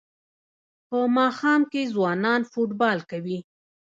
په 0.89 0.99
ماښام 1.17 1.61
کې 1.71 1.81
ځوانان 1.93 2.41
فوټبال 2.51 2.99
کوي. 3.09 3.39